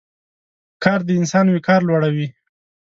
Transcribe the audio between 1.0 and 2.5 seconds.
د انسان وقار لوړوي.